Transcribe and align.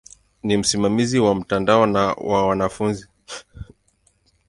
Ni 0.43 0.57
msimamizi 0.57 1.19
wa 1.19 1.35
mtandao 1.35 1.85
na 1.85 2.07
wa 2.13 2.47
wanafunzi. 2.47 3.07